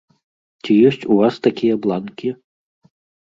Ці 0.63 0.77
ёсць 0.91 1.05
у 1.15 1.17
вас 1.19 1.33
такія 1.47 1.75
бланкі? 1.83 2.29